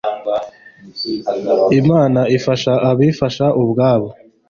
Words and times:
Imana 1.81 2.21
ifasha 2.37 2.73
abifasha 2.89 3.45
ubwabo 3.61 4.07